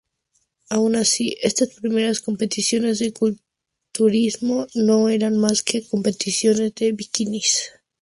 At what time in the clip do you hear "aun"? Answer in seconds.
0.71-0.95